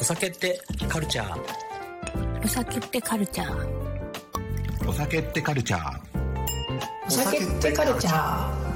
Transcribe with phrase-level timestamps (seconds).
[0.00, 1.38] お酒ってカルチャー？
[2.42, 4.88] お酒ってカルチャー。
[4.88, 6.00] お酒ってカルチャー。
[7.06, 8.70] お酒ってカルチャー。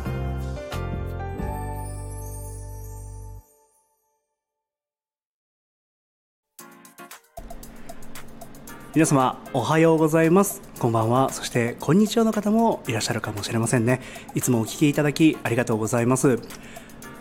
[8.95, 10.61] 皆様おはようございます。
[10.79, 11.33] こんばんは。
[11.33, 14.03] そしてこんにちはの方もいらっしゃるかもしれませんね。
[14.35, 16.38] いつもお聞きいただきありがとうございます。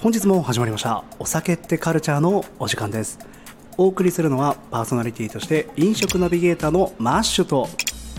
[0.01, 1.05] 本日も始まりました。
[1.19, 3.17] お酒ってカルチャーのお時間です
[3.77, 7.67] お送りするのはパーソナリティとして飲食ナビゲーターのマッシュと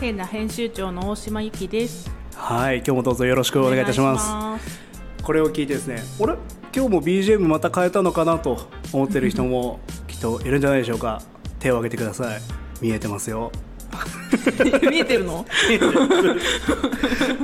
[0.01, 2.11] テーナ編集長の大島由紀です。
[2.35, 4.81] はい今日もどうぞよろしくお願いいたします。
[5.23, 6.35] これを聞いてですね俺
[6.75, 11.23] 今日も BGM また変えたのかなと思ってる人もきっといるんじゃないでしょうか。
[11.61, 12.41] 手を挙げてください。
[12.81, 13.53] 見えてますよ。
[14.91, 15.47] 見えてるの？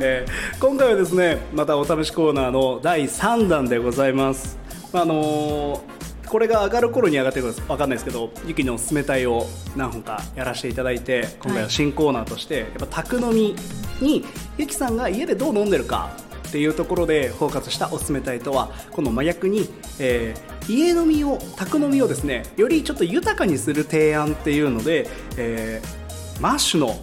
[0.03, 4.59] えー今回はですねまたお試しコーナーの第3弾でございます、
[4.93, 6.00] まああのー
[6.31, 13.57] これが上がる頃に上がってくるかわかんないですけどゆきのおすすめ隊を何本かやらせていただいて今回は新コーナーとして、やっぱ宅飲み
[14.01, 14.25] に
[14.57, 16.11] ゆきさんが家でどう飲んでるか
[16.49, 26.95] っていうところでフォーカスしたおすすめ隊とはこの麻薬に、えー家飲みを宅飲みをですねよりちょっと豊かにする提案っていうので、えーマッシュの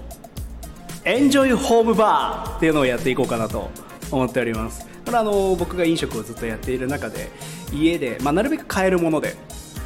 [1.03, 3.69] エンジョイホームバーっていうのをやっていこうかなと
[4.09, 7.29] 思っておりますこれはあの僕が飲食をずっとやっている中で
[7.71, 9.35] 家で、まあ、なるべく買えるもので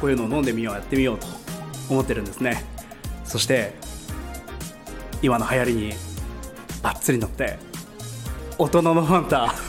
[0.00, 1.28] こういうのを飲んでみようやってみようと
[1.88, 2.64] 思ってるんですね。
[3.24, 3.72] そして
[5.22, 5.92] 今の流行りに
[6.82, 7.56] バッツリ乗って
[8.58, 9.54] 大人のファンタ。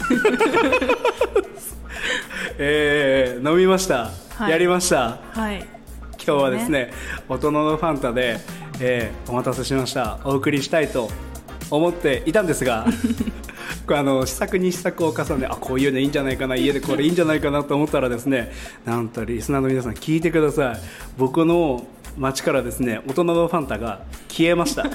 [2.57, 4.49] えー飲みました、はい。
[4.49, 5.19] やりました。
[5.33, 5.59] はい。
[6.25, 6.91] 今日はですね
[7.29, 8.39] 大人のファンタで、
[8.79, 10.17] えーお待たせしました。
[10.23, 11.11] お送りしたいと
[11.69, 12.87] 思っていたんですが
[13.85, 18.51] これあの試作に試作を重ねあこういうのいいんじゃないかな家でこれいいんじゃないかなと思ったらですね
[18.85, 20.79] なんとリスナーの皆さん聞いてください。
[21.17, 21.85] 僕の
[22.17, 24.85] 街からですね大人のファンタが消えました。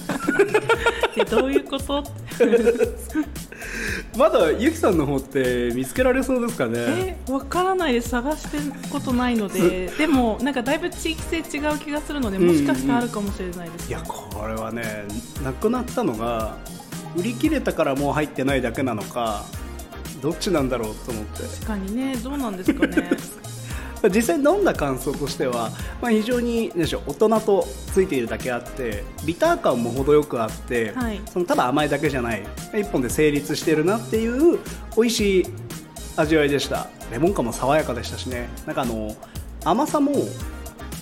[1.16, 2.04] えどういうこと？
[4.16, 7.16] まだゆきさんの方って見つけられそうですかね。
[7.28, 8.10] えわからないです。
[8.10, 11.40] 探してることないので、でもなんかだいぶ地域性違
[11.74, 15.04] う気がするので、もしかしたらあるかもしれないです、いやこれはね
[15.44, 16.56] なくなったのが
[17.18, 19.44] 売り切れたからもう入ってないだけなのか
[20.22, 23.10] どっちなんだろうと思って確かにね、どうなんですかね。
[24.14, 25.70] 実際飲んだ感想としては、
[26.00, 32.46] まあ、非常に何でしょう大人とついているだけあってビター感も程よくあって、はいそのただ甘いだけじゃない
[32.78, 34.58] 一本で成立してるなっていう
[34.96, 35.46] 美味しい
[36.16, 39.16] 味わいでしたレモン感も爽やかでしたしねなんかあの
[39.64, 40.12] 甘さも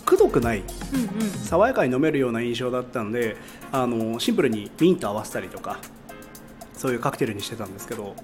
[0.07, 0.63] くどくない
[0.95, 1.31] うんうん。
[1.31, 3.37] 爽やかに飲めるような印象だったので
[3.73, 5.79] あのシンプルにミント合わせたりとか
[6.77, 8.15] そういうカクテルにしてたんですけど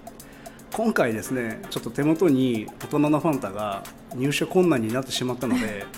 [0.72, 3.82] 今回ですねちょっと手元に大人のファンタが
[4.14, 5.84] 入手困難になってしまったので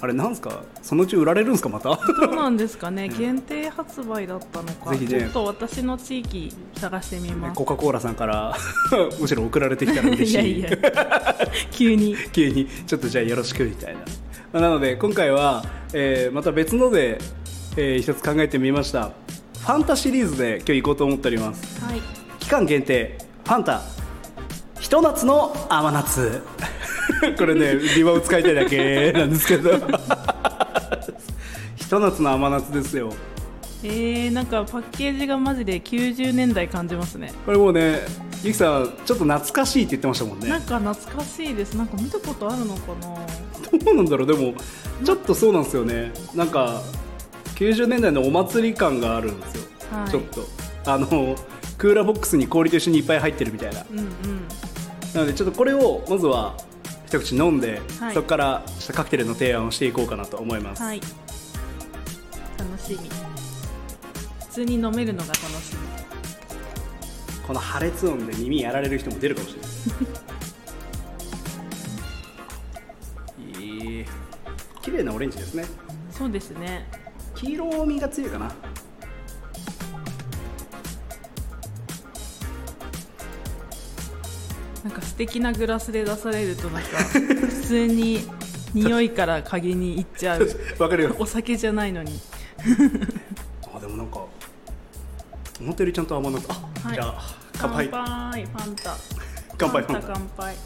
[0.00, 0.64] あれなんですか？
[0.82, 1.88] そのうち売られるんですかまた？
[1.88, 3.08] どうなんですかね。
[3.08, 4.90] 限定発売だったのか。
[4.90, 7.56] ぜひねちょっと私の地域探してみます。
[7.56, 8.54] コカ・コーラさんから
[9.18, 10.78] むしろ送られてきたら嬉しいいやいや。
[11.70, 12.16] 急に。
[12.34, 17.18] 急にちょっとじゃあよろしくみたいな、まあなので今回は、えーまた別ので、
[17.78, 19.12] えー一つ考えてみました
[19.64, 22.00] ファンタシリーズで今日行こうと思っておりますはい。
[22.38, 23.80] 期間限定ファンタ
[24.78, 26.42] ひと夏の甘夏
[27.38, 29.70] これねリバを使いたいだけなんですけど
[31.76, 33.10] ひと夏の甘夏ですよ
[33.82, 37.32] えー、なんかパッケージがマジで90年代感じますね。
[37.44, 38.00] これもうね
[38.42, 41.74] ゆきさんちょっと懐かしいって言ってましたもんねなんか懐かしいです。
[41.74, 43.78] なんか見たことあるのかな。
[43.78, 44.54] どうなんだろうでも
[45.04, 46.80] ちょっとそうなんですよねなんか
[47.54, 50.44] 90年代のお祭り感があるんですよ、はいちょっと
[50.86, 51.36] あの
[51.78, 54.06] クーラーボックスに氷と一緒にいっぱい入ってるみたいなうんうん。
[55.14, 56.56] なのでちょっとこれをまずは
[57.06, 61.00] 一口飲んで、はいそこからカクテルの提案をしていこうかなと思います、はい。
[62.58, 63.08] 楽しみ。
[64.40, 65.76] 普通に飲めるのが楽し
[67.46, 69.60] この破裂音で耳やられる人も出るかもしれ
[73.60, 74.04] ないいい
[74.80, 76.14] 綺麗なオレンジですねみ。
[76.14, 77.03] そうですね。
[77.34, 78.52] 黄色みが強いかな
[84.84, 88.20] なんか素敵なグラスで出されるとなんか普通に
[88.74, 90.46] 匂いから鍵に行っちゃう。
[90.78, 92.20] わかるよお酒じゃないのに。
[93.74, 94.20] あでもなんか
[95.60, 98.44] 思ったよりちゃんと甘なくあ、はいじゃあ乾杯乾杯。
[98.44, 98.96] ファンタ。
[99.56, 100.56] 乾杯ファンタ乾杯。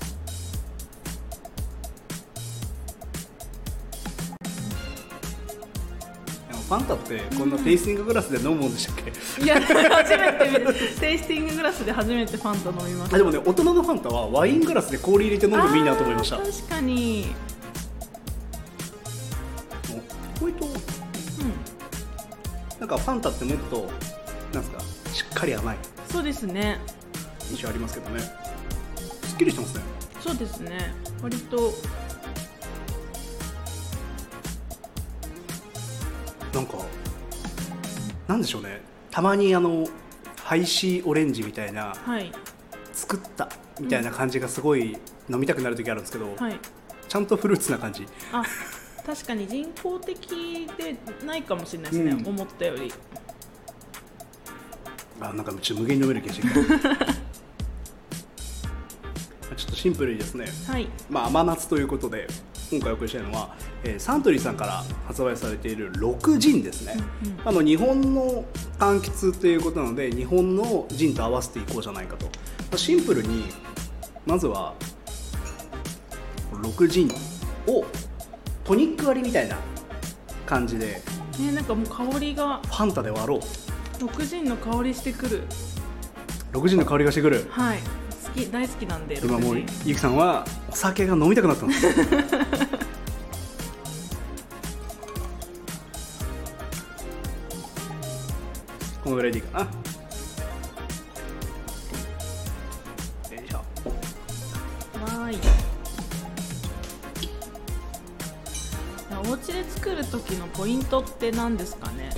[6.69, 9.11] ファンタってこんなテイスティンググラスで飲むもんでしたっけ、
[9.43, 13.17] いや初めてテイスティンググラスで初めてファンタ飲みました。
[13.17, 16.37] あでもね大人のファンタはワイングラスで氷入れて飲んでもいいなと思いました。
[16.37, 17.35] 確かに。
[20.43, 20.67] 割と。
[22.79, 23.91] なんかファンタってもっと
[24.53, 24.81] なんですか？
[25.15, 25.79] しっかり甘い。
[26.13, 26.79] そうですね。
[27.51, 28.21] 印象ありますけどね。
[28.21, 29.83] すっきりしてますね。
[30.21, 30.93] そうですね。
[31.23, 31.73] 割と
[38.29, 38.83] なんでしょうね。
[39.11, 39.89] たまにあの
[40.45, 42.31] ハイシーオレンジみたいなはい。
[42.93, 43.49] 作った
[43.81, 44.99] みたいな感じがすごい
[45.31, 46.59] 飲みたくなる時あるんですけど、はい。
[47.09, 48.07] ちゃんとフルーツな感じ。
[48.33, 48.43] あ
[49.07, 52.29] 確かに人工的でないかもしれないですね、うん。
[52.29, 52.93] 思ったより。
[55.21, 57.07] あなんかちょっと無限に飲める気がしてきた
[59.59, 60.89] ちょっとシンプルにですね、はい。
[61.11, 62.29] まあ、甘夏ということで
[62.71, 66.97] 今回お送りしたいのは、えーサントリーさんから発売されている6ジンですね、
[67.45, 68.45] あの日本の
[68.79, 72.33] 柑橘ということなので日本のジンと合わせていこうじゃないかと、ま
[72.75, 73.47] あシンプルに
[74.25, 74.75] まずは
[76.53, 77.11] 6ジン
[77.67, 77.85] を
[78.63, 79.59] トニック割りみたいな
[80.47, 81.03] 感じで
[81.41, 83.41] ねなんかもう香りがファンタで割ろう。
[84.01, 85.43] 六人の香りしてくる。
[86.53, 87.47] 6ジンの香りがしてくる。
[87.51, 87.79] はい
[88.35, 91.87] 好き大好きなんで今もう六ゆきさんはお酒が飲みたくなったんです。
[99.05, 99.65] このぐらいでいいかな。
[99.65, 99.71] よ
[103.45, 103.61] いしょ。
[104.93, 105.39] 人わーい。
[109.29, 112.11] お家で作る時のポイントって何ですかね？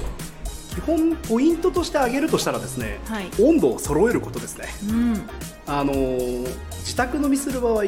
[0.71, 3.29] 基本ポイントとして挙げるとしたらですね、はい。
[3.43, 4.67] 温度を揃えることですね。
[4.89, 5.21] うん。
[5.67, 6.49] あのー
[6.81, 7.83] 自宅飲みする場合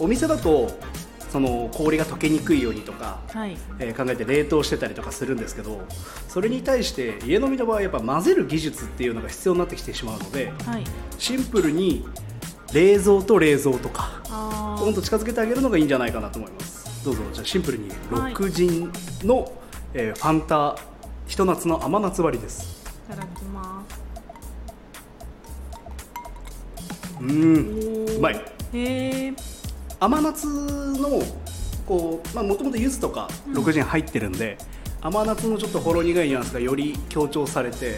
[0.00, 0.70] お店だと
[1.30, 3.56] その氷が溶けにくいようにとかはい。
[3.78, 5.82] えー考えて冷凍してたりとかするんですけど
[6.28, 10.84] それに対して家飲みの場合やっぱ混ぜる技術っていうのが必要になってきてしまうのではい。
[11.18, 12.06] シンプルに
[12.72, 17.04] 冷蔵と冷蔵とかあ温度近づけてあげるのがいいんじゃないかなと思います。
[17.04, 18.34] どうぞじゃあシンプルにはい。
[18.34, 18.90] 6陣
[19.22, 19.52] の、
[19.94, 20.76] えーファンタ
[21.26, 22.84] ひと夏の甘夏割りです。
[23.08, 24.00] ーいただきます。
[27.20, 28.14] うー。
[28.14, 28.34] んうまい。
[28.72, 29.34] へえ
[29.98, 31.22] 甘夏の
[31.86, 34.58] こうまあもともと柚子とか6陣入ってるんで、
[35.00, 37.96] 甘夏のちょっとほろ苦いニュアンスがより強調されて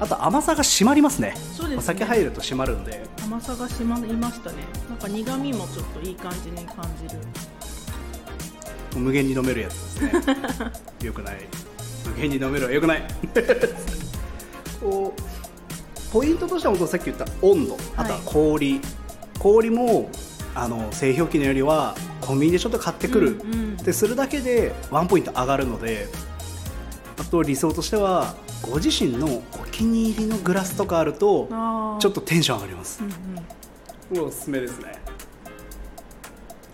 [0.00, 1.34] あと甘さが締まりますね。
[1.36, 1.76] そうですね。
[1.76, 3.02] お酒入ると締まるんで。
[3.22, 4.56] 甘さがしまいましたね。
[4.88, 7.20] なんか苦味もちょっといい感じに感じる。
[8.96, 10.12] 無限に飲めるやつですね。
[11.04, 11.36] よくない
[12.06, 13.02] 無限に飲めるはよくない。
[14.80, 17.76] こうポイントとしては本当さっき言った温度。
[17.96, 18.80] あとは氷、
[19.38, 20.10] 氷も
[20.54, 23.76] あの製氷機のよりはコンビニでちょっと買ってくる、うんうん。
[23.80, 26.08] ってするだけでワンポイント上がるので
[27.18, 31.48] あと理想としてはご自身のお気に入りのグラスとかあると
[32.00, 33.00] ちょっとテンション上がります。
[33.02, 33.14] うんうん。
[33.36, 33.44] こ
[34.12, 35.00] れおすすめですね。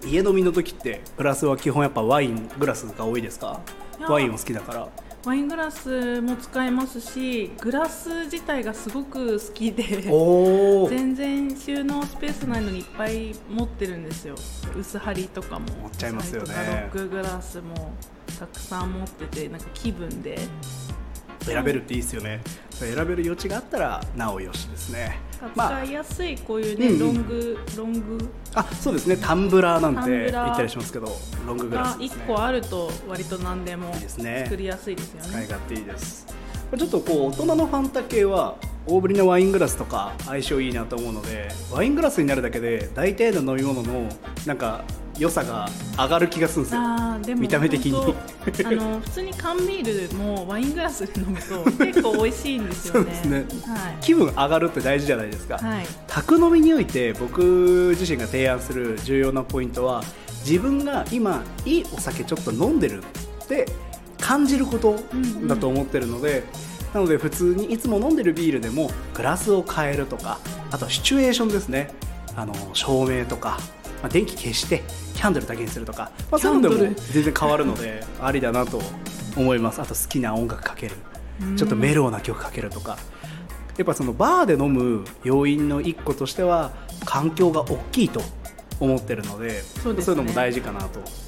[0.07, 3.61] 家飲みの時ってグラスは基本やっぱワイングラスが多いですか？
[4.09, 4.89] ワインを好きだから
[5.27, 9.83] ワイングラスも使えますしグラス自体がすごく好きで
[10.89, 14.37] 全然収納スペースないのにいっぱい持ってるんですよ。
[14.79, 15.67] 薄張りとかも。
[15.83, 16.55] 持っちゃいますよね。
[16.55, 17.93] ロックグラスも
[18.39, 20.39] たくさん持っててなんか気分で
[21.47, 22.41] 選べるっていいですよね。
[22.71, 25.19] 選べる余地があったらなおよしですね。
[25.55, 26.93] まあ使いやすいこういうね、うん。
[26.93, 28.31] うんロングロング。
[28.55, 29.17] あそうですね。
[29.17, 31.09] タンブラーなんて言ったりしますけど
[31.47, 32.23] ロンググラがスですね。
[32.25, 34.43] 1個あると割と何でもいいですね。
[34.45, 36.27] 作りやすいですよ使いね勝手いいです。
[36.77, 38.57] ちょっとこう大人のファンタ系は
[38.87, 44.09] 大ぶりのワイングラスとか相性いいなと思うのでワイングラスになるだけで大体の飲み物の
[44.47, 44.85] なんか
[45.19, 46.81] 良さが上がる気がするんですよ。
[46.83, 47.95] あーでも見た目的に。
[47.95, 53.17] あの 普通に缶ビールもワイングラスで飲むと結構美味しいんですよね。
[53.23, 53.97] そうですはい。
[54.01, 55.87] 気分上がるって大事じゃないですか、はい。
[56.07, 60.03] 宅飲みにおいて僕自身が提案する重要なポイントは
[60.45, 63.03] 自分が今いいお酒ちょっと飲んでる
[63.45, 63.67] って
[64.21, 64.99] 感じること
[65.47, 66.45] だと思ってるので、
[66.95, 70.39] なので普通にいつも飲んでるビールでもグラスを変えるとか
[70.71, 71.91] あとシチュエーションですね。
[72.37, 73.59] あの照明とか、
[74.03, 74.83] まあ、電気消して
[75.17, 76.95] キャンドルだけにするとか、まあ、そういうのでも。
[76.95, 78.81] 全然変わるのでありだなと
[79.37, 79.81] 思います。
[79.81, 80.97] あと好きな音楽かける。
[81.57, 82.99] ちょっとメロウな曲かけるとか。
[83.77, 86.73] やっぱそのバーで飲む要因の一個としては
[87.05, 88.23] 環境が大きいと
[88.81, 90.17] 思ってるのでそうですね。
[90.17, 91.01] いうのも大事かなと。
[91.01, 91.26] 確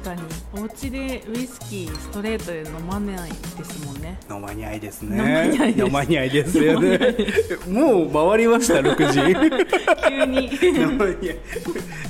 [0.00, 0.22] かに
[0.54, 4.18] お家でウイスキーストレートで飲まないですもんね。
[4.30, 5.74] 飲まにゃいですね。
[5.76, 6.58] 飲まにゃいです。
[6.58, 6.98] よね。
[7.68, 9.20] もう回りました6時。
[10.08, 10.50] 急に。
[10.76, 11.36] 飲まにゃい。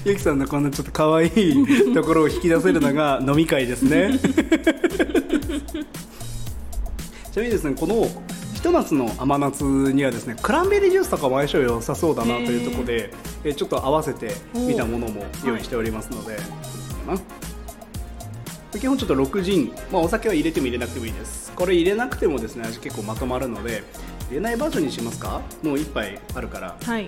[0.04, 4.18] ゆきさんのこんなちょっと可愛い ところを引き出せるのが飲み会ですね。
[7.32, 8.08] ちなみにですねこの
[8.54, 13.10] ひと夏の甘夏にはですねクランベリージュースとかも相性良さそうだなというところで
[13.44, 16.36] えちょっと合わせてみたものも用意しておりますので、
[17.06, 17.49] まあ
[18.78, 21.52] 基本ちょっと6ジン、まあ、お酒は入れても入れなくてもいいです。
[21.56, 23.82] これ入れなくてもですね味結構まとまるので
[24.28, 25.40] 入れないバージョンにしますか？
[25.62, 26.76] もう1杯あるから。
[26.80, 27.06] はい。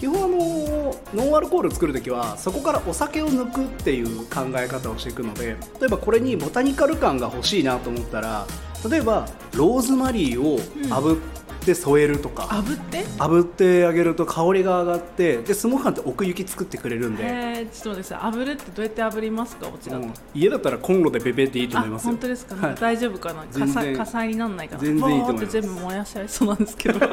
[0.00, 8.44] 基本あのノンアルコール作るときはそこからお酒を抜くっていう考え方をしていくので例えばこれにボタニカル感が欲しいなと思ったら
[8.90, 11.18] 例えばローズマリーを炙っ
[11.64, 13.04] て添えるとか、炙って？
[13.04, 19.66] 炙ってあげると香りが上がってでスモーカーって奥行き作ってくれるんで、えー、ちょっと待って炙るってどうやって炙りますか？
[19.66, 20.12] こちらうん。
[20.34, 22.10] 家だったらコンロでベベっていいとあ思いますよ。
[22.10, 22.74] 本当ですか、はい。
[22.76, 23.44] 大丈夫かな？
[23.52, 24.80] 火災火災にならないかな？
[24.82, 27.00] 全然いいと思い全部燃やしちゃいそうなんですけど。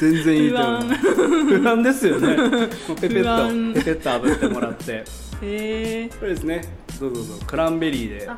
[0.00, 1.58] 全然いいと思います。
[1.58, 1.82] 不安。
[1.82, 2.36] ですよね。
[3.00, 4.92] ペペッとペペッと炙ってもらって。
[4.92, 5.04] へ
[5.42, 6.62] えこれですね。
[7.00, 7.44] どうぞどうぞ。
[7.46, 8.30] クランベリーで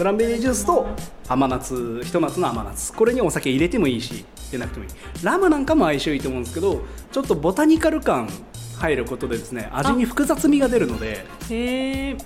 [0.00, 0.86] あクランベリージュースと
[1.28, 2.92] 甘夏ひと夏の甘夏。
[2.94, 4.90] これにお酒入れてもいいし入れなくてもいい。
[5.22, 8.30] ラムなんかも相性いいと思うんですけどちょっとボタニカル感
[8.78, 12.16] 入ることでですね味に複雑味が出るのでへえ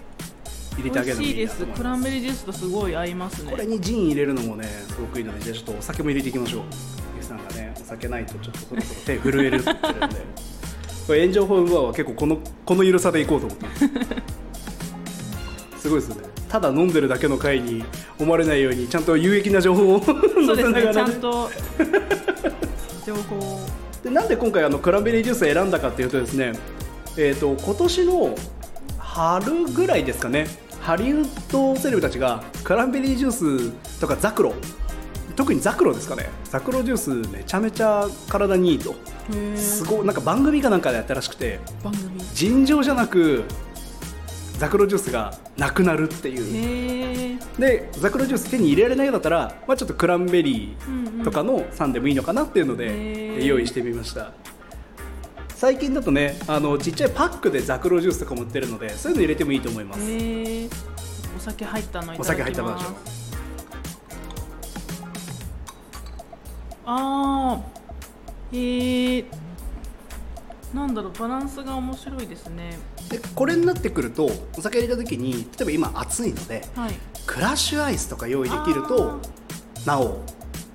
[0.76, 1.78] 入れてあげるのいでいいなと思いす。
[1.81, 3.50] クランベリージュースとすごい合いますね。
[3.50, 6.62] これにジン入れるのもねすごくいいのでじゃあちょっとお酒も入れていきましょう。
[7.16, 10.16] ゆうさんがねお酒ないとちょっとそろそろ手震えるって言ってるんで。
[11.07, 13.88] これ炎上法は結構このこの緩さでいこうと思ってます。
[15.83, 17.84] すごいですよねただ飲んでるだけの回に
[18.16, 20.14] 思われないようにちゃんと有益な情報を載
[20.46, 21.00] そうですね ちせながらね。
[21.00, 21.50] ゃんと。
[23.04, 23.61] 情報を。
[24.04, 26.52] でなんで今回あのクランベリージュースを選んだかっていうとですね、
[27.16, 28.37] えー、と今年の
[28.99, 30.46] 春ぐらいですかね
[30.80, 34.54] ハリウッドセレブたちがクランベリージュースとかザクロ
[35.34, 38.92] 特にザクロですかねザクロジュースめちゃめちゃ体にいいと。
[38.92, 38.94] へ
[39.32, 41.58] えすごいなんか番組かなんかでやったらしくて。
[41.82, 42.20] 番組。
[42.32, 43.42] 尋常じゃなく
[44.64, 47.38] ザクロジュースがなくなるっていう。
[47.59, 54.33] でザクロジュース手に入れられないようだったら、まあ、ちょっとクランベリーとかの酸でもいいのかなっていうので、用意してみました。
[55.50, 60.00] 最近だとねあのちっちゃいパックでザクロジュースとかも売ってるのでそういうの入れてもいいと思います、
[61.37, 62.94] お酒入ったのお酒入ったバージョン。
[66.87, 69.25] あーへえ
[70.75, 72.76] なんだろうバランスが面白いですね。
[73.09, 74.28] でこれになってくると
[74.59, 76.95] お酒入れた時に例えば今暑いのではい。
[77.26, 79.21] クラッシュアイスとか用意できると
[79.87, 80.23] なお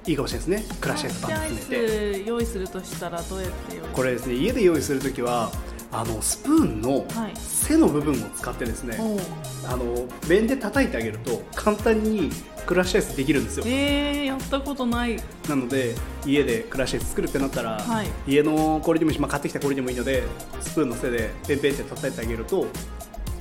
[0.07, 0.77] いいかもしれないですね。
[0.79, 2.23] クラッシュアイスと詰めて。
[2.23, 5.51] ス用意するとしたらどうやって用意これですね家で用意する時は
[5.91, 7.33] あのスプーンのはい。
[7.35, 9.19] 背の部分を使ってですね、おう。
[9.67, 12.31] あの面で叩いてあげると簡単に
[12.69, 13.63] クラッシュアイスできるんですよ。
[13.65, 15.19] えー、やったことない。
[15.49, 18.07] なので家でクラッシュアイス作るってなったら、はい。
[18.27, 20.21] 家の氷でもいいし、まあ、買ってきた氷でもいいので
[20.61, 22.67] スプーンの背でペンペンって叩いてあげると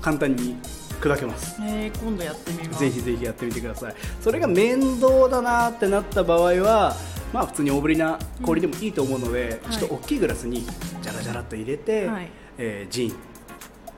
[0.01, 0.57] 簡単に
[0.99, 1.61] 砕けます。
[1.61, 2.81] えー、今度やってみます。
[2.81, 3.95] ぜひぜひやってみてください。
[4.23, 6.97] それが面倒だなってなった場合は
[7.35, 9.77] まあ普通に大ぶりな氷でもいいと思うので、はい。
[9.77, 12.31] ちょっと大きいグラスにジャラジャラっと入れて、はい。
[12.57, 13.15] えージン。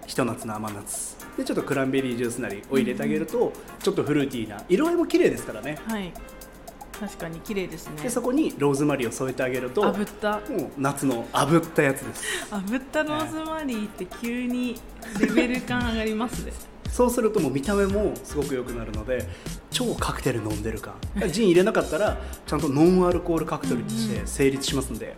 [0.09, 5.79] ひと夏の甘夏でちょっとクランベリージュースなりを入れてあげると、ちょっとフルーティーな色合いも綺麗ですからね。
[5.87, 6.13] はい。
[6.99, 8.03] 確かに綺麗ですね。
[8.03, 10.33] でそこにローズマリーを添えてあげると炙った？
[10.53, 12.25] もう夏の炙ったやつです。
[12.53, 14.77] 炙ったローズマリーって急に
[15.19, 16.53] レベル感上がりますね。
[16.91, 19.27] そうするともう見た目もすごく良くなるので
[19.71, 20.95] 超カクテル飲んでる感。
[21.31, 25.15] ジン入れなかったらちゃんとノンアルコールカクテルとして成立しますので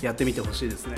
[0.00, 0.94] やってみてほしいですね。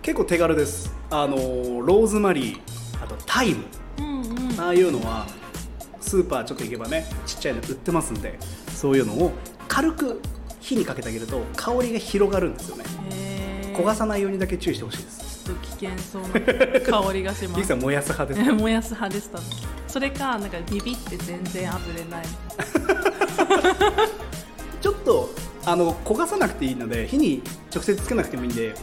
[0.00, 0.94] 結構手軽です。
[1.10, 2.60] あのローズマリー
[3.02, 3.64] あとタイム。
[3.98, 4.60] うんうん。
[4.60, 5.26] ああいうのは
[6.00, 8.38] スーパーちょっと行けばねちっちゃいの売ってますんで
[8.74, 9.32] そういうのを
[9.68, 10.20] 軽く
[10.60, 12.84] 火にかけてあげると香りが広がるんですよね。
[13.76, 15.44] 焦がさないようにだけ注意してほしいです。
[15.44, 16.28] ちょっと危険そうな
[17.02, 17.64] 香りがします。
[17.64, 18.54] さん燃やす派ですか？
[18.54, 19.38] 燃やす派でした。
[19.38, 19.44] ね
[19.88, 22.26] それかなんかビビって全然炙れない。
[24.80, 25.30] ちょっと
[25.64, 27.42] あの焦がさなくていいので火に
[27.74, 28.74] 直接つけなくてもいいんで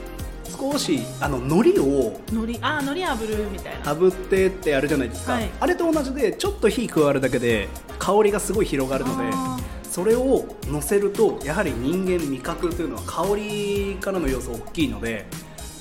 [0.59, 3.93] 少しあの海苔を海苔あ海苔炙るみたいな。
[3.93, 5.49] 炙ってってやるじゃないですか、はい。
[5.59, 15.25] あれと同じでちょっと火加わるだけで香りがすごい広がるのであそれを乗せるとやはり人間味覚というのは香りからの要素大きいので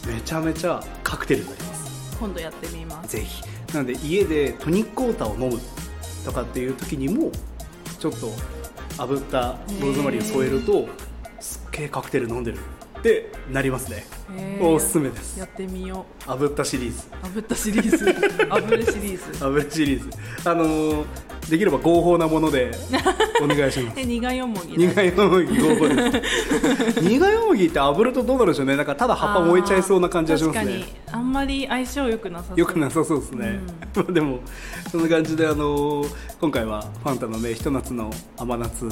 [0.07, 2.17] めちゃめちゃカクテルになります。
[2.19, 3.17] 今度やってみます。
[3.17, 3.43] ぜひ。
[3.75, 5.61] なので家でトニックウォーターを飲む
[6.25, 7.31] とかっていう時にも
[7.99, 8.33] ちょっと
[8.97, 10.89] 炙ったローズマリーを添えると
[11.41, 12.59] すっげえカクテル飲んでる
[12.99, 14.07] ってなりますね
[14.61, 15.39] おすすめです。
[15.39, 17.07] やってみよ炙ったシリーズ。
[17.23, 18.05] う炙った シリーズ。
[18.05, 19.45] 炙るシリーズ。
[19.45, 20.11] 炙りシリーズ。
[20.45, 21.05] あのー
[21.49, 22.71] できれば合法なもので
[23.43, 24.01] お願いします。
[24.01, 26.23] え苦いよもぎ苦いよもぎ合法で
[26.93, 27.01] す。
[27.01, 28.77] 苦いよもぎって炙るとどうなるんでしょうね。
[28.77, 30.65] なんかただ葉っぱ燃えちゃいそうな感じがしますね。
[30.65, 30.85] 確かに。
[31.11, 32.59] あんまり相性良くなさそう。
[32.59, 33.61] よくなさそうですね、
[33.95, 34.41] まあ でも
[34.91, 36.09] そんな感じで、あのー
[36.39, 38.87] 今回はファンタのねひと夏の甘夏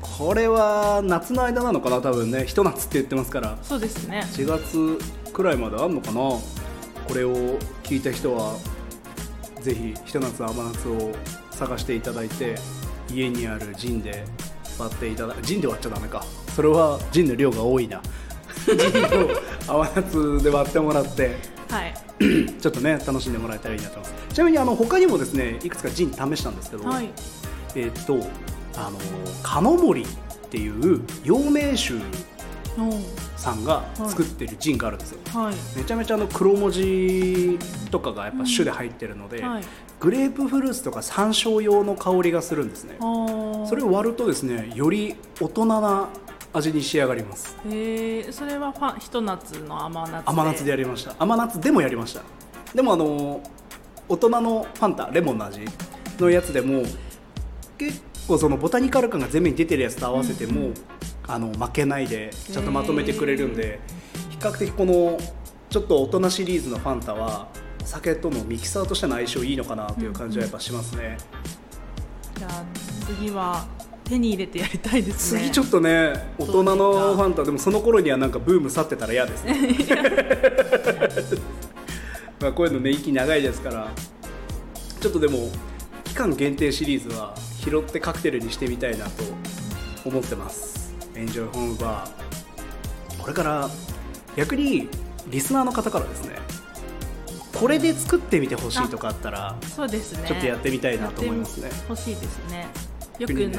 [0.00, 2.44] これは夏の間なのかな多分ね。
[2.46, 3.58] ひと夏って言ってますから。
[3.62, 4.22] そうですね。
[4.32, 4.98] 4月
[5.32, 6.20] くらいまであんのかな。
[6.20, 6.42] こ
[7.14, 8.54] れを聞いた人は
[9.62, 11.12] ぜひひと夏甘夏を
[11.50, 12.54] 探していただいて
[13.12, 14.24] 家にあるジンで
[14.78, 16.24] 割っていただジンで割っちゃダメか。
[16.54, 18.00] それはジンの量が多いな。
[18.66, 21.36] ジンを甘夏で割ってもらって
[21.68, 21.94] はい。
[22.60, 24.00] ちょっとね楽しんでもらえたらいいなと。
[24.00, 27.10] 思いますちなみにあの他にもですねいくつかジン試したんですけど、はい。
[27.74, 28.18] えっと
[28.76, 28.98] あの
[29.42, 30.06] 金森っ
[30.50, 31.94] ていう陽明酒
[32.78, 32.92] お
[33.36, 35.54] さんが作ってるジンがあるんですよ、はい。
[35.76, 37.58] めちゃめちゃあの黒文字
[37.90, 39.64] とかがやっぱ酒で入ってるので、はい。
[39.98, 42.96] グレープフルーツとか山椒用の香りがするんですね。
[43.68, 46.08] それを割るとですねより大人な
[46.52, 47.56] 味に仕上がります。
[47.66, 50.30] えー、それはファンひと夏の甘夏で。
[50.30, 51.14] 甘夏でやりました。
[51.18, 52.22] 甘夏でもやりました。
[52.74, 53.42] でもあの
[54.08, 55.60] 大人のファンタレモンの味
[56.18, 56.82] のやつでも
[57.78, 60.70] 結構そのボタニカル感が前面に出てるやつと合わせても、
[61.26, 63.80] あの負けないでちゃんとまとめてくれるんで、
[64.30, 65.18] 比較的この
[65.68, 67.48] ちょっと大人シリーズのファンタは
[67.84, 71.18] 酒とのミキサーとしての相性いいのかなという感じはやっぱしますね、
[72.36, 72.64] じゃあ
[73.06, 73.66] 次は
[74.04, 75.40] 手に入れてやりたいですね。
[75.40, 79.56] 次ちょっとね大人のファンタでもその頃にはなんかブーム去ってたら嫌ですね。
[82.40, 83.90] まあこういうのね息長いですから。
[85.00, 85.48] ちょっとでも
[86.04, 89.22] 期間限定シリーズは拾ってカクテルにしてみたいなと
[90.04, 90.94] 思ってます。
[91.14, 93.68] エンジョイホームバーこれから
[94.36, 94.88] 逆に
[95.28, 96.36] リスナーの方からですね
[97.58, 100.26] これで作ってみてほしいとかあったらそうですね。
[100.26, 101.68] ちょっとやってみたいなと思いますね。
[101.68, 102.66] やってほしいですね。
[103.18, 103.56] よく飲む、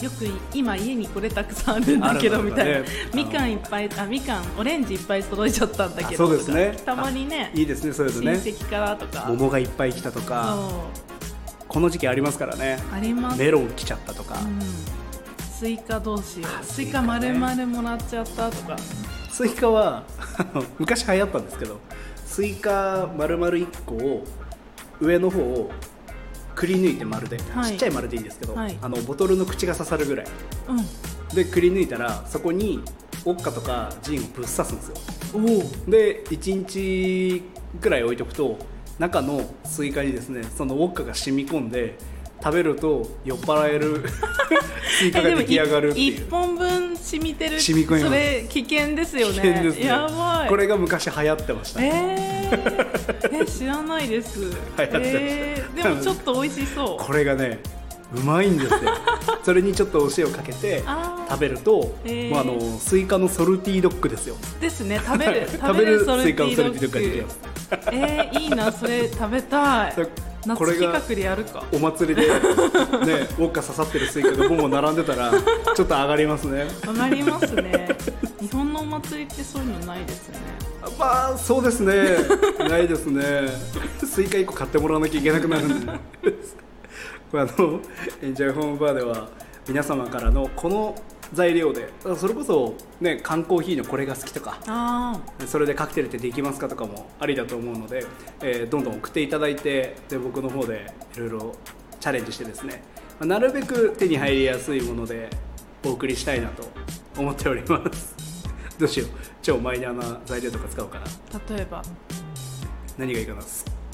[0.00, 6.76] よく今家にこれたくさんあるんだけどみたいな、ねみかんいっぱいあみかんオレンジいっぱい届いちゃったんだけあどそうですね。
[6.84, 9.26] たまにねいいですねそういうの親ね戚からとか。
[9.28, 10.58] 桃がいっぱい来たとか
[11.74, 12.78] この時期ありますからね。
[12.92, 13.36] あります。
[13.38, 14.60] メロン来ちゃったとか、うん。
[15.42, 18.76] スイカどうしよあうスイカ丸々もらっちゃったとか。
[19.28, 20.04] スイカは
[20.78, 21.80] 昔流行ったんですけど
[22.24, 24.24] スイカ丸々1個を
[25.00, 25.72] 上の方を
[26.54, 27.72] くり抜いて丸で、はい。
[27.72, 28.78] ちっちゃい丸でいいんですけど、はい。
[28.80, 30.26] あのボトルの口が刺さるぐらい。
[30.68, 31.34] うん。
[31.34, 32.84] でくり抜いたらそこに
[33.24, 34.94] ウォッカとかジンをぶっ刺すんですよ。
[35.88, 37.42] で1日
[37.80, 38.58] ぐらい置いとくと
[38.98, 41.96] 中のスイカにですねそのウォッカが染み込んで
[42.42, 44.04] 食べると酔っ払える
[44.98, 46.14] スイカが出来上がるっていう。
[46.14, 47.60] 一本分染みてる。
[47.60, 49.34] 染み込みそれ危険ですよね。
[49.34, 49.86] 危険ですね。
[49.86, 50.48] やばい。
[50.48, 54.40] これが昔流行ってました、えー、え知らないです。
[54.44, 54.98] 行ってました。
[54.98, 57.02] えー、でもちょっと美味しそう。
[57.04, 57.60] これがね
[58.16, 58.80] うまいんですよ。
[59.44, 60.82] それにちょっとお塩かけて
[61.28, 62.30] 食べると、へー。
[62.30, 64.36] もうあのスイカのソルティードッグですよ。
[64.60, 65.00] ですね。
[65.04, 67.38] 食べる食べるスイカのソルティードッグができッます。
[67.42, 69.94] グえー、いいなそれ食べたい。
[69.96, 71.64] こ夏れが企画でやるか。
[71.72, 76.66] お祭りでねウォッカ刺さってるスイカがボンボン並んでたらちょっと上がりますね。
[76.86, 77.96] 上がりますね。
[78.40, 80.38] 日本のお祭りってそういうのないですね。
[80.98, 81.94] まあそうですね。
[82.68, 83.22] ないですね。
[84.04, 85.92] スイカ1個買ってもらわなきゃいけなくなるんで
[87.40, 87.80] あの
[88.22, 89.28] エンジョイホームバーでは
[89.66, 90.94] 皆様からのこの
[91.32, 98.04] 材料でそれこそね缶コーヒーのこれが好きとかあそれでカクテルってできますかとかもありだと思うので、
[98.42, 101.54] えーどんどん送っていただいてで僕の方でいろいろ
[102.00, 102.82] チャレンジしてですね
[103.18, 105.30] まあなるべく手に入りやすいもので
[105.84, 106.64] お送りしたいなと
[107.18, 108.14] 思っております。
[108.78, 109.08] どうしよう。
[109.42, 111.04] 超マイナーな材料とか使おうかな。
[111.04, 111.82] あ例えば。
[112.98, 113.42] 何がいいかな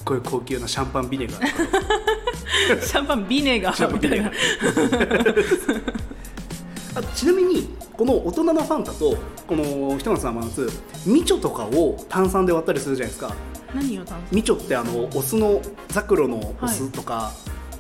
[0.05, 1.47] ごい高級なシャンパンビネガー。
[2.83, 4.31] シャンパンビネガーみたいな。
[6.97, 10.69] あちなみにこの大人のファンタとこのひと夏甘夏
[11.07, 13.35] みちょとかを炭酸で割ったりするじゃないですか。
[13.75, 17.33] 何を担みちょってあのお酢のザクロのお酢とか、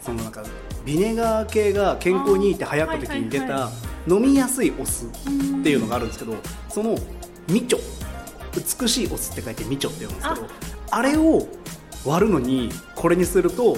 [0.02, 0.44] そのなんか
[0.84, 3.70] ビネガー系が健康にいいって流行った時に出た
[4.08, 5.08] 飲みやすいお酢っ
[5.62, 6.34] ていうのがあるんですけど
[6.68, 6.96] その
[7.48, 7.78] みちょ
[8.80, 11.46] 美しいお酢って書いてみちょって読むんですけどあれを
[12.04, 13.76] 割るのにこれにすると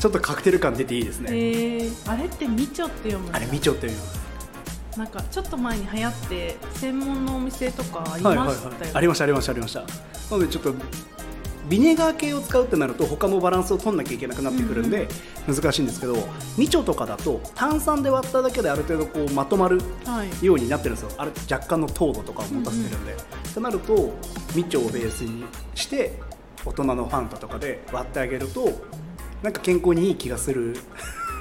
[0.00, 3.92] ちょっとカクテル感出ていいですね、えー、あれってみちょって読むあれみちょっていう
[4.96, 8.56] なんかちょっと前に流行って専門のお店とかありはいはいはい。
[8.56, 9.80] ましたよ、ありましたありましたありました。
[9.80, 9.86] な
[10.32, 10.74] のでちょっと
[11.68, 15.06] ビネガー系を使うってなると他のバランスを取んなきゃいけなくなってくるんで
[15.46, 16.16] 難しいんですけど
[16.58, 21.10] みちょとかだと炭酸で割っただけである程度こうまとまるはいようになってるんですよ。
[21.16, 23.14] あれ若干の糖度とかを持たせてるんで、
[23.54, 24.12] となると
[24.56, 25.44] みちょをベースに
[25.76, 26.18] して
[26.64, 28.68] 大人のファンタとかで割ってあげると
[29.42, 30.76] なんか健康にいい気がする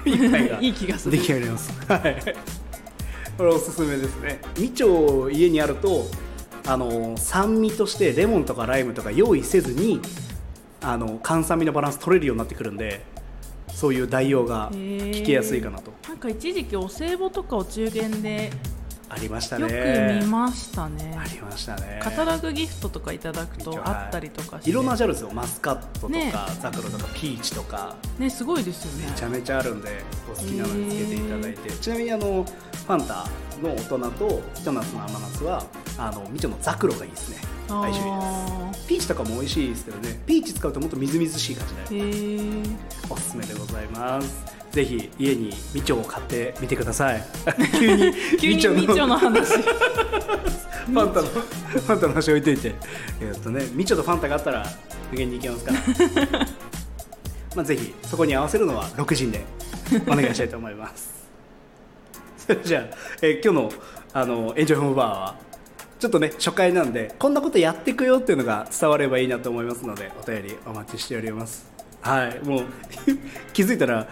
[0.06, 1.18] 一杯がいい気がする。
[1.18, 1.86] 出来上がります。
[1.88, 2.36] はい。
[3.38, 4.42] これおすすめですね。
[4.58, 6.06] みちょ家にあると
[6.66, 10.02] あの酸味としてレモンとかライムとか用意せずに
[10.82, 13.04] あの甘酸味のバランス取れるようになってくるんで
[13.74, 15.92] そういう代用が効きやすいかなと。
[16.08, 18.52] なんか一時期お歳暮とかお中元で
[19.10, 21.18] ありましたよねく見ましたね。
[21.18, 22.00] ありましたね。
[22.02, 25.32] カタログギフトとかいただくとあったりとかして、いろんな味あるんですよ。
[25.34, 26.32] マスカットとか、ね。
[26.62, 27.96] ザクロとかピーチとか。
[28.20, 29.12] ねすごいですよね。
[29.12, 31.72] めちゃめちゃあるんでお好きなのにつけていただいて。
[31.72, 33.26] ちなみにあのファンタ
[33.62, 35.66] の大人とひと夏の甘夏は
[35.98, 37.38] あのみちょのザクロがいいですね。
[37.68, 38.88] 相性いいあです。
[38.88, 40.22] ピーチとかも美味しいですけどね。
[40.26, 42.78] ピーチ使うともっとみずみずしい感じでーへえ
[43.10, 47.24] おすすめでございますぜひ家にみちょを買ってみてください。
[47.80, 49.54] 急に急にみちょの話。
[50.90, 52.76] ファンタのファンタの話置いといて。
[53.22, 54.66] えっとねみちょとファンタがあったら
[55.12, 55.72] 無限に行けますか
[56.38, 56.40] ら。
[57.56, 59.44] まあぜひそこに合わせるのは6時で
[60.08, 61.28] お願いしたいと思います。
[62.38, 65.36] それじゃあ、えー今日のあのエンジョイホームバーは
[66.00, 71.70] ちょっとね初回なんでこんなことやっていくよっていうのが伝わればいいなと思いますのでお便りお待ちしております
[72.02, 72.66] はいもう
[73.54, 74.08] 気づいたら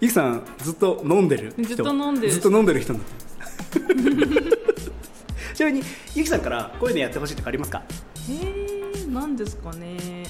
[0.00, 1.64] ゆきさんずっと飲んでる人。
[1.64, 2.94] ずっと飲んでるずっと飲んでる人
[5.54, 5.82] ちなみに
[6.14, 7.82] ゆきさんからこういうのやってほしいとかありますか？
[8.28, 10.24] えー、何ですかね。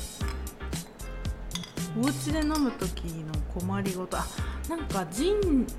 [2.01, 4.17] お家で飲む時の困りごと。
[4.19, 4.27] あ
[4.69, 5.73] なんかジン好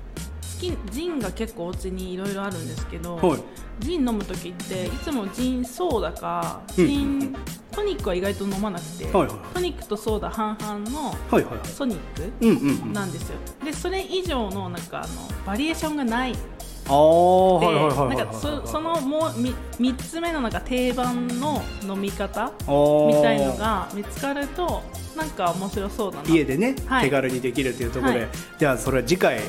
[0.62, 3.40] きジンが結構お家にいろいろあるんですけど、はい。
[3.80, 6.86] ジン飲む時っていつもジンソーダかうん。
[6.86, 7.36] ジン、
[7.72, 11.14] トニックは意外と飲まなくて、はいはいトニックとソーダ半々の
[11.64, 13.38] ソニックなんですよ。
[13.64, 16.34] でそれ以上のなんかあのバリエーションがない
[16.88, 24.82] あはいはいなんかそそのもうみ3つ目のなんか定番の飲み方みみたいのが見つかると
[25.16, 26.28] なんか面白そうだな。
[26.28, 27.04] 家でね、はい。
[27.04, 28.28] 手軽にできるというところで、はい。
[28.58, 29.40] じゃあそれは次回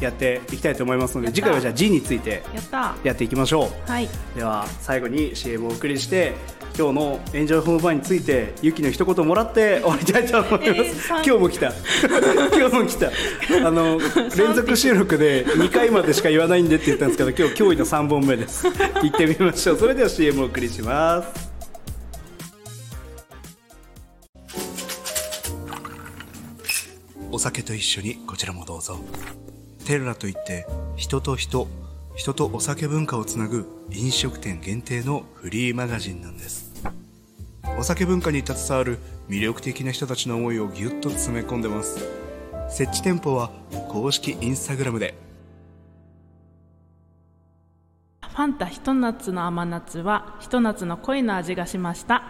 [0.00, 1.36] やっていきたいと思いますのでやった。
[1.36, 2.94] 次回はじゃあ G についてやった。
[3.02, 3.90] やっていきましょう。
[3.90, 4.08] はい。
[4.36, 6.34] では最後に CM をお送りして
[6.78, 11.72] 今日のエンジョイホームバーについてゆきの一言もらって 終わりたいと思います、えー今日も来た。
[12.56, 13.10] 今日も来た。
[13.66, 13.98] あの
[14.36, 18.64] 連続収録で2回までしか言わないんでって言ったんですけど今日驚異の3本目です。
[19.02, 19.78] 行ってみましょう。
[19.78, 21.50] それでは CM をお送りします。
[27.32, 29.00] お酒と一緒にこちらもどうぞ。
[29.84, 30.64] テルラといって
[30.96, 31.66] 人と人
[32.14, 36.67] 人とお酒文化をつなぐ飲食店限定のフリーマガジンなんです
[37.78, 42.00] お酒文化に携わる魅力的な人たちの思いをぎゅっと詰め込んでます。
[42.68, 43.52] 設置店舗は
[43.88, 45.14] 公式インスタグラムで。
[48.20, 52.24] ファンタひと夏の甘夏はひと夏の恋の味がしました。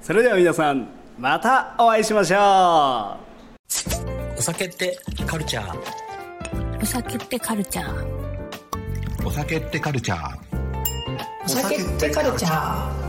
[0.00, 2.38] それでは皆さんまたお会いしましょう。
[4.38, 5.78] お酒ってカルチャー？
[6.82, 9.26] お酒ってカルチャー。
[9.26, 10.38] お酒ってカルチャー？
[11.44, 13.07] お酒ってカルチャー